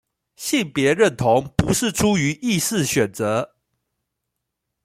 [0.35, 3.51] 性別認同不是出於意識選擇